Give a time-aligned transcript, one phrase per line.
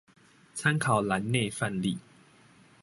[0.55, 1.99] 參考欄內範例